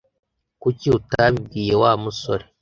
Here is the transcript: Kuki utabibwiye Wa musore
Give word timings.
Kuki 0.61 0.87
utabibwiye 0.97 1.73
Wa 1.81 1.91
musore 2.03 2.45